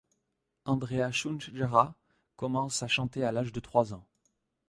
[0.65, 1.93] Andrea Šušnjara
[2.35, 4.07] commence à à chanter à l'âge de trois ans.